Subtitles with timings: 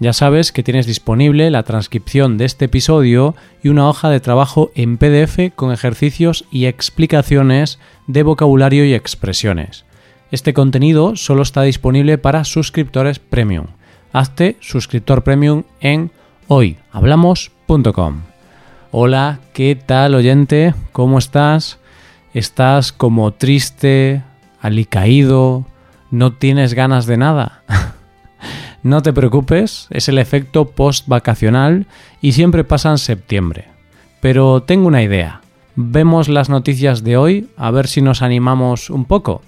[0.00, 4.70] Ya sabes que tienes disponible la transcripción de este episodio y una hoja de trabajo
[4.74, 9.84] en PDF con ejercicios y explicaciones de vocabulario y expresiones.
[10.32, 13.66] Este contenido solo está disponible para suscriptores premium.
[14.12, 16.10] Hazte suscriptor premium en
[16.48, 18.22] hoyhablamos.com.
[18.90, 20.74] Hola, ¿qué tal oyente?
[20.92, 21.78] ¿Cómo estás?
[22.34, 24.22] ¿Estás como triste,
[24.60, 25.66] alicaído?
[26.10, 27.62] ¿No tienes ganas de nada?
[28.82, 31.86] No te preocupes, es el efecto post-vacacional
[32.20, 33.68] y siempre pasa en septiembre.
[34.20, 35.40] Pero tengo una idea.
[35.76, 39.42] Vemos las noticias de hoy a ver si nos animamos un poco.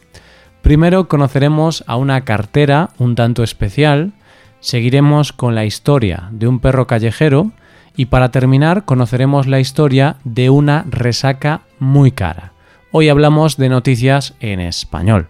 [0.62, 4.12] Primero conoceremos a una cartera un tanto especial,
[4.60, 7.50] seguiremos con la historia de un perro callejero
[7.96, 12.52] y para terminar conoceremos la historia de una resaca muy cara.
[12.92, 15.28] Hoy hablamos de noticias en español.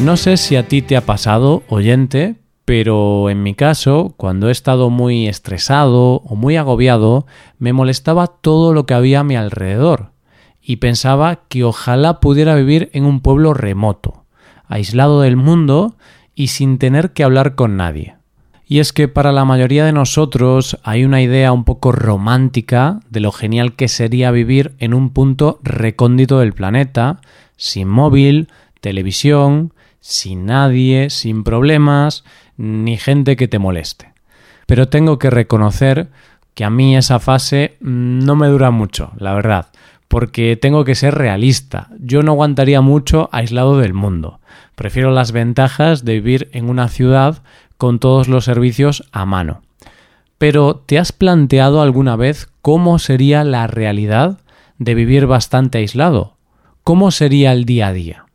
[0.00, 4.52] No sé si a ti te ha pasado, oyente, pero en mi caso, cuando he
[4.52, 7.26] estado muy estresado o muy agobiado,
[7.58, 10.12] me molestaba todo lo que había a mi alrededor
[10.60, 14.24] y pensaba que ojalá pudiera vivir en un pueblo remoto,
[14.66, 15.96] aislado del mundo
[16.34, 18.16] y sin tener que hablar con nadie.
[18.66, 23.20] Y es que para la mayoría de nosotros hay una idea un poco romántica de
[23.20, 27.20] lo genial que sería vivir en un punto recóndito del planeta,
[27.56, 28.48] sin móvil,
[28.80, 29.72] televisión,
[30.08, 32.22] sin nadie, sin problemas,
[32.56, 34.12] ni gente que te moleste.
[34.66, 36.08] Pero tengo que reconocer
[36.54, 39.66] que a mí esa fase no me dura mucho, la verdad,
[40.06, 41.88] porque tengo que ser realista.
[41.98, 44.38] Yo no aguantaría mucho aislado del mundo.
[44.76, 47.42] Prefiero las ventajas de vivir en una ciudad
[47.76, 49.62] con todos los servicios a mano.
[50.38, 54.38] Pero ¿te has planteado alguna vez cómo sería la realidad
[54.78, 56.36] de vivir bastante aislado?
[56.84, 58.25] ¿Cómo sería el día a día?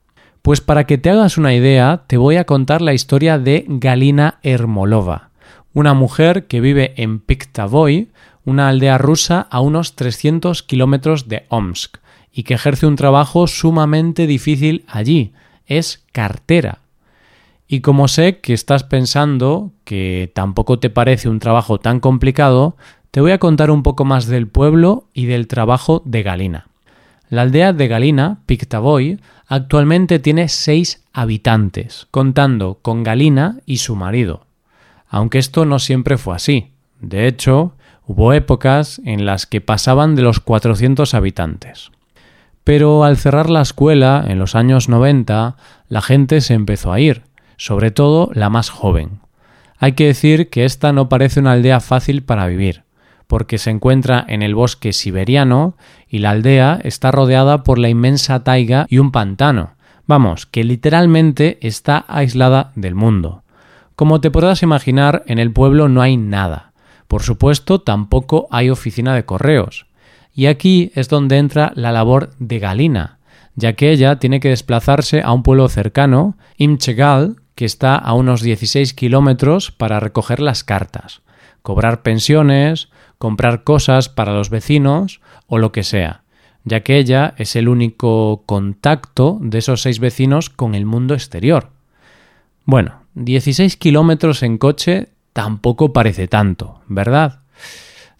[0.41, 4.40] Pues para que te hagas una idea, te voy a contar la historia de Galina
[4.41, 5.29] Ermolova,
[5.74, 8.09] una mujer que vive en Piktavoy,
[8.44, 11.97] una aldea rusa a unos 300 kilómetros de Omsk,
[12.34, 15.34] y que ejerce un trabajo sumamente difícil allí.
[15.68, 16.80] Es cartera.
[17.68, 22.75] Y como sé que estás pensando que tampoco te parece un trabajo tan complicado,
[23.12, 26.68] te voy a contar un poco más del pueblo y del trabajo de Galina.
[27.30, 29.19] La aldea de Galina, Piktavoy,
[29.51, 34.45] actualmente tiene seis habitantes, contando con Galina y su marido.
[35.09, 36.72] Aunque esto no siempre fue así.
[37.01, 37.73] De hecho,
[38.07, 41.91] hubo épocas en las que pasaban de los 400 habitantes.
[42.63, 45.57] Pero al cerrar la escuela, en los años 90,
[45.89, 47.23] la gente se empezó a ir,
[47.57, 49.19] sobre todo la más joven.
[49.79, 52.85] Hay que decir que esta no parece una aldea fácil para vivir
[53.31, 58.44] porque se encuentra en el bosque siberiano y la aldea está rodeada por la inmensa
[58.44, 59.75] taiga y un pantano.
[60.06, 63.44] Vamos, que literalmente está aislada del mundo.
[63.96, 66.74] Como te podrás imaginar, en el pueblo no hay nada.
[67.08, 69.86] Por supuesto, tampoco hay oficina de correos.
[70.36, 73.19] Y aquí es donde entra la labor de Galina,
[73.56, 78.41] ya que ella tiene que desplazarse a un pueblo cercano, Imchegal, que está a unos
[78.41, 81.22] 16 kilómetros para recoger las cartas,
[81.61, 82.89] cobrar pensiones,
[83.19, 86.23] comprar cosas para los vecinos o lo que sea,
[86.63, 91.69] ya que ella es el único contacto de esos seis vecinos con el mundo exterior.
[92.66, 97.41] Bueno, 16 kilómetros en coche tampoco parece tanto, ¿verdad?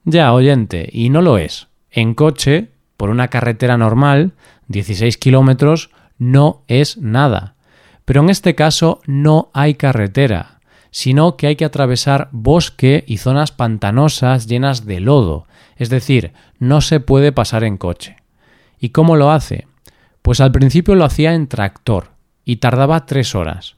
[0.03, 1.68] Ya, oyente, y no lo es.
[1.90, 4.34] En coche, por una carretera normal,
[4.68, 7.56] 16 kilómetros no es nada.
[8.06, 13.51] Pero en este caso no hay carretera sino que hay que atravesar bosque y zonas
[13.51, 18.18] pantanosas llenas de lodo, es decir, no se puede pasar en coche.
[18.77, 19.68] ¿Y cómo lo hace?
[20.21, 22.12] Pues al principio lo hacía en tractor
[22.44, 23.77] y tardaba tres horas.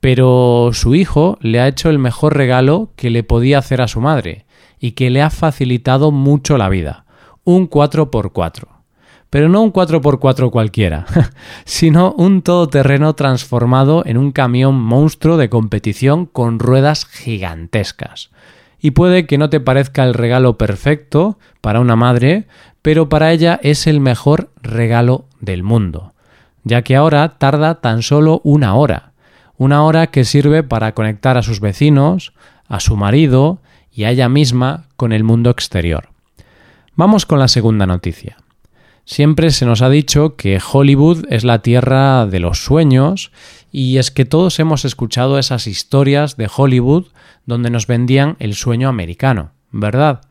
[0.00, 4.00] Pero su hijo le ha hecho el mejor regalo que le podía hacer a su
[4.00, 4.46] madre
[4.78, 7.04] y que le ha facilitado mucho la vida,
[7.42, 8.73] un 4x4
[9.34, 11.06] pero no un 4x4 cualquiera,
[11.64, 18.30] sino un todoterreno transformado en un camión monstruo de competición con ruedas gigantescas.
[18.78, 22.46] Y puede que no te parezca el regalo perfecto para una madre,
[22.80, 26.12] pero para ella es el mejor regalo del mundo,
[26.62, 29.14] ya que ahora tarda tan solo una hora,
[29.56, 32.34] una hora que sirve para conectar a sus vecinos,
[32.68, 33.58] a su marido
[33.90, 36.10] y a ella misma con el mundo exterior.
[36.94, 38.36] Vamos con la segunda noticia.
[39.06, 43.32] Siempre se nos ha dicho que Hollywood es la tierra de los sueños
[43.70, 47.06] y es que todos hemos escuchado esas historias de Hollywood
[47.44, 50.22] donde nos vendían el sueño americano, ¿verdad?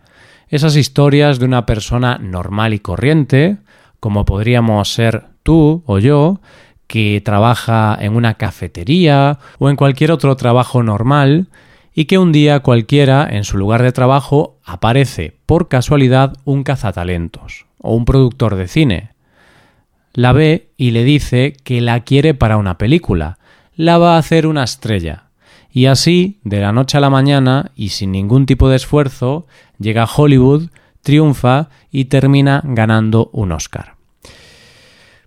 [0.50, 3.58] Esas historias de una persona normal y corriente,
[4.00, 6.42] como podríamos ser tú o yo,
[6.88, 11.48] que trabaja en una cafetería o en cualquier otro trabajo normal
[11.94, 17.68] y que un día cualquiera en su lugar de trabajo aparece por casualidad un cazatalentos
[17.84, 19.10] o un productor de cine.
[20.14, 23.38] La ve y le dice que la quiere para una película,
[23.76, 25.26] la va a hacer una estrella.
[25.72, 29.48] Y así, de la noche a la mañana y sin ningún tipo de esfuerzo,
[29.80, 30.70] llega a Hollywood,
[31.02, 33.96] triunfa y termina ganando un Oscar.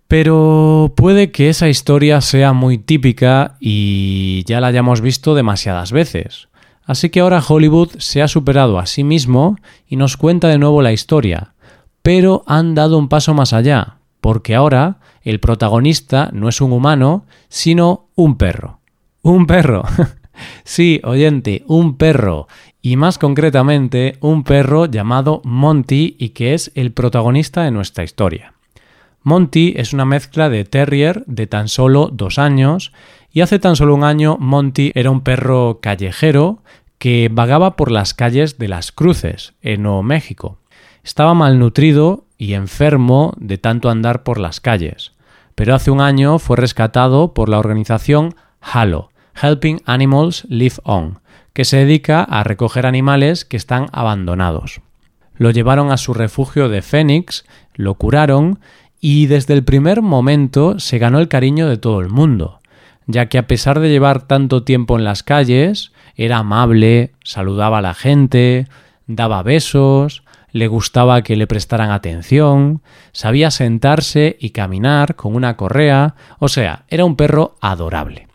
[0.09, 6.49] Pero puede que esa historia sea muy típica y ya la hayamos visto demasiadas veces.
[6.85, 9.57] Así que ahora Hollywood se ha superado a sí mismo
[9.89, 11.55] y nos cuenta de nuevo la historia,
[12.07, 17.27] pero han dado un paso más allá, porque ahora el protagonista no es un humano,
[17.49, 18.79] sino un perro.
[19.23, 19.83] Un perro.
[20.63, 22.47] sí, oyente, un perro.
[22.81, 28.55] Y más concretamente, un perro llamado Monty y que es el protagonista de nuestra historia.
[29.25, 32.93] Monty es una mezcla de terrier de tan solo dos años
[33.33, 36.63] y hace tan solo un año Monty era un perro callejero
[36.99, 40.61] que vagaba por las calles de Las Cruces, en Nuevo México.
[41.07, 45.13] Estaba malnutrido y enfermo de tanto andar por las calles,
[45.55, 49.11] pero hace un año fue rescatado por la organización HALO,
[49.41, 51.21] Helping Animals Live On,
[51.53, 54.81] que se dedica a recoger animales que están abandonados.
[55.37, 57.45] Lo llevaron a su refugio de Phoenix,
[57.77, 58.59] lo curaron
[59.01, 62.59] y desde el primer momento se ganó el cariño de todo el mundo,
[63.07, 67.83] ya que a pesar de llevar tanto tiempo en las calles, era amable, saludaba a
[67.83, 68.67] la gente,
[69.07, 70.25] daba besos,
[70.57, 72.81] le gustaba que le prestaran atención,
[73.13, 78.29] sabía sentarse y caminar con una correa, o sea, era un perro adorable.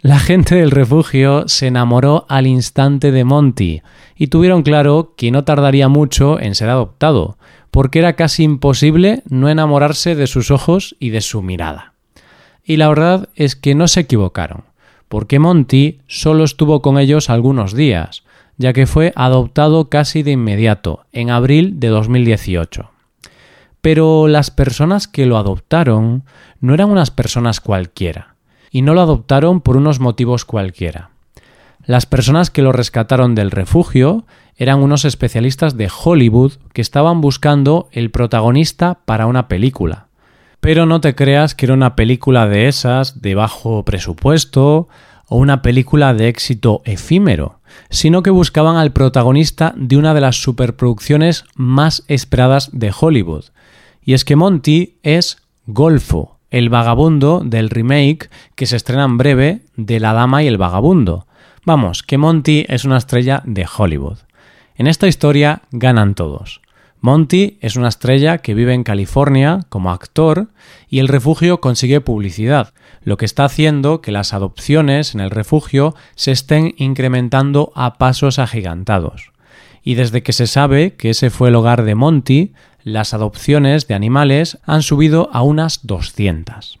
[0.00, 3.82] La gente del refugio se enamoró al instante de Monty
[4.14, 7.36] y tuvieron claro que no tardaría mucho en ser adoptado,
[7.72, 11.94] porque era casi imposible no enamorarse de sus ojos y de su mirada.
[12.64, 14.64] Y la verdad es que no se equivocaron,
[15.08, 18.22] porque Monty solo estuvo con ellos algunos días,
[18.58, 22.90] ya que fue adoptado casi de inmediato, en abril de 2018.
[23.80, 26.24] Pero las personas que lo adoptaron
[26.60, 28.34] no eran unas personas cualquiera,
[28.70, 31.10] y no lo adoptaron por unos motivos cualquiera.
[31.84, 34.26] Las personas que lo rescataron del refugio
[34.56, 40.08] eran unos especialistas de Hollywood que estaban buscando el protagonista para una película.
[40.60, 44.88] Pero no te creas que era una película de esas de bajo presupuesto
[45.28, 47.55] o una película de éxito efímero,
[47.90, 53.44] sino que buscaban al protagonista de una de las superproducciones más esperadas de Hollywood.
[54.02, 59.62] Y es que Monty es Golfo, el vagabundo del remake que se estrena en breve
[59.76, 61.26] de La Dama y el Vagabundo.
[61.64, 64.18] Vamos, que Monty es una estrella de Hollywood.
[64.76, 66.60] En esta historia ganan todos.
[67.00, 70.48] Monty es una estrella que vive en California como actor
[70.88, 72.72] y el refugio consigue publicidad,
[73.02, 78.38] lo que está haciendo que las adopciones en el refugio se estén incrementando a pasos
[78.38, 79.32] agigantados.
[79.82, 83.94] Y desde que se sabe que ese fue el hogar de Monty, las adopciones de
[83.94, 86.78] animales han subido a unas 200.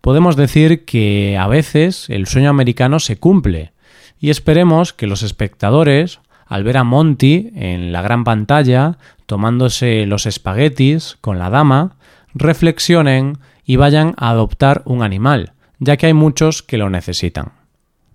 [0.00, 3.72] Podemos decir que a veces el sueño americano se cumple,
[4.18, 10.26] y esperemos que los espectadores, al ver a Monty en la gran pantalla tomándose los
[10.26, 11.96] espaguetis con la dama,
[12.34, 17.52] reflexionen y vayan a adoptar un animal, ya que hay muchos que lo necesitan.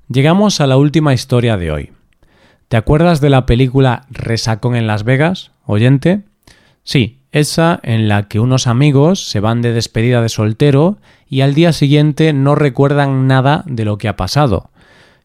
[0.07, 1.91] Llegamos a la última historia de hoy.
[2.69, 6.21] ¿Te acuerdas de la película Resacón en Las Vegas, oyente?
[6.83, 10.97] Sí, esa en la que unos amigos se van de despedida de soltero
[11.27, 14.69] y al día siguiente no recuerdan nada de lo que ha pasado.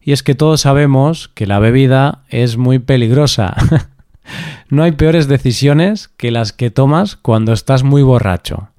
[0.07, 3.57] Y es que todos sabemos que la bebida es muy peligrosa.
[4.69, 8.69] no hay peores decisiones que las que tomas cuando estás muy borracho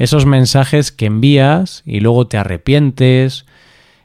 [0.00, 3.44] esos mensajes que envías y luego te arrepientes,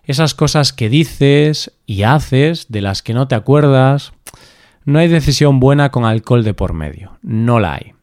[0.03, 4.12] esas cosas que dices y haces de las que no te acuerdas.
[4.84, 7.93] No hay decisión buena con alcohol de por medio, no la hay.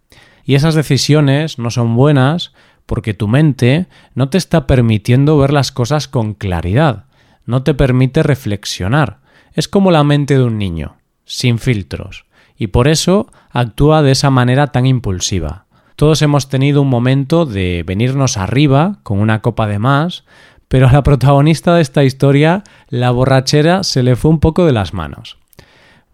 [0.47, 2.55] Y esas decisiones no son buenas
[2.87, 7.05] porque tu mente no te está permitiendo ver las cosas con claridad,
[7.47, 9.21] no te permite reflexionar.
[9.53, 12.25] Es como la mente de un niño, sin filtros,
[12.57, 15.67] y por eso actúa de esa manera tan impulsiva.
[15.97, 20.25] Todos hemos tenido un momento de venirnos arriba con una copa de más,
[20.73, 24.73] Pero a la protagonista de esta historia, la borrachera se le fue un poco de
[24.73, 25.37] las manos.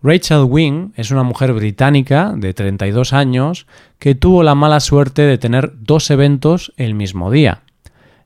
[0.02, 3.68] Rachel Wing es una mujer británica de 32 años
[4.00, 7.62] que tuvo la mala suerte de tener dos eventos el mismo día.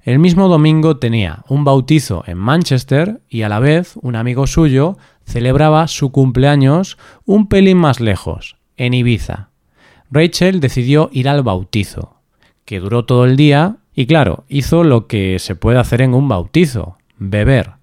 [0.02, 4.96] El mismo domingo tenía un bautizo en Manchester y a la vez un amigo suyo
[5.24, 9.50] celebraba su cumpleaños un pelín más lejos, en Ibiza.
[10.10, 12.16] Rachel decidió ir al bautizo,
[12.64, 16.26] que duró todo el día y claro, hizo lo que se puede hacer en un
[16.26, 17.74] bautizo, beber.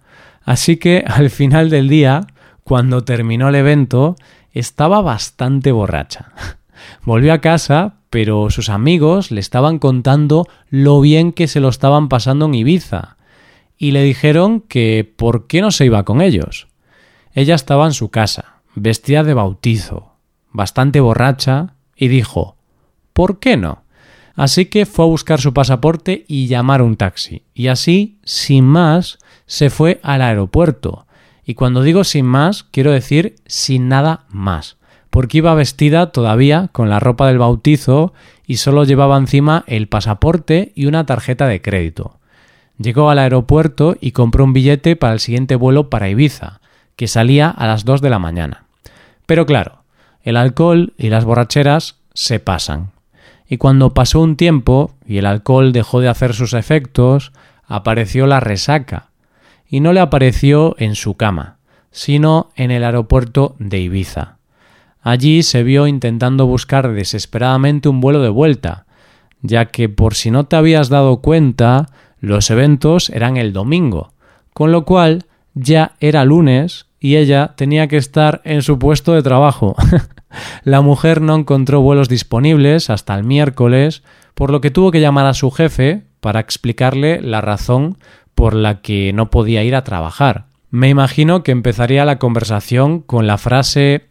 [0.44, 2.28] Así que al final del día,
[2.66, 4.18] cuando terminó el evento,
[4.52, 6.34] estaba bastante borracha.
[7.04, 12.10] Volvió a casa, pero sus amigos le estaban contando lo bien que se lo estaban
[12.10, 13.18] pasando en Ibiza,
[13.78, 16.68] y le dijeron que por qué no se iba con ellos.
[17.34, 20.14] Ella estaba en su casa, vestida de bautizo,
[20.52, 22.58] bastante borracha, y dijo
[23.14, 23.84] ¿Por qué no?
[24.36, 27.44] Así que fue a buscar su pasaporte y llamar un taxi.
[27.54, 31.06] Y así, sin más, se fue al aeropuerto.
[31.44, 34.79] Y cuando digo sin más, quiero decir sin nada más
[35.10, 38.14] porque iba vestida todavía con la ropa del bautizo
[38.46, 42.18] y solo llevaba encima el pasaporte y una tarjeta de crédito.
[42.78, 46.62] Llegó al aeropuerto y compró un billete para el siguiente vuelo para Ibiza,
[46.96, 48.64] que salía a las 2 de la mañana.
[49.26, 49.84] Pero claro,
[50.24, 52.92] el alcohol y las borracheras se pasan.
[53.48, 57.32] Y cuando pasó un tiempo y el alcohol dejó de hacer sus efectos,
[57.66, 59.10] apareció la resaca.
[59.68, 61.58] Y no le apareció en su cama,
[61.92, 64.39] sino en el aeropuerto de Ibiza.
[65.02, 68.86] Allí se vio intentando buscar desesperadamente un vuelo de vuelta,
[69.42, 71.88] ya que por si no te habías dado cuenta,
[72.20, 74.14] los eventos eran el domingo,
[74.54, 79.24] con lo cual ya era lunes y ella tenía que estar en su puesto de
[79.24, 79.76] trabajo.
[80.64, 84.04] la mujer no encontró vuelos disponibles hasta el miércoles,
[84.34, 87.98] por lo que tuvo que llamar a su jefe para explicarle la razón
[88.36, 90.46] por la que no podía ir a trabajar.
[90.70, 94.08] Me imagino que empezaría la conversación con la frase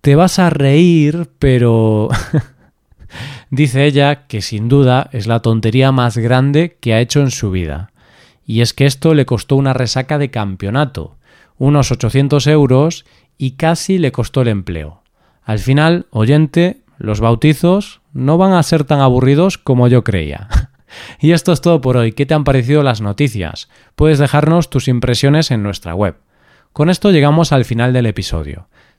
[0.00, 2.08] te vas a reír, pero...
[3.50, 7.50] Dice ella que sin duda es la tontería más grande que ha hecho en su
[7.50, 7.92] vida.
[8.44, 11.16] Y es que esto le costó una resaca de campeonato,
[11.56, 13.06] unos 800 euros
[13.38, 15.02] y casi le costó el empleo.
[15.44, 20.48] Al final, oyente, los bautizos no van a ser tan aburridos como yo creía.
[21.20, 22.12] y esto es todo por hoy.
[22.12, 23.68] ¿Qué te han parecido las noticias?
[23.96, 26.16] Puedes dejarnos tus impresiones en nuestra web.
[26.72, 28.68] Con esto llegamos al final del episodio.